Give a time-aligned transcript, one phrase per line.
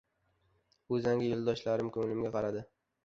[0.97, 2.65] Uzangi yo‘ldoshlarim ko‘nglimga qaradi.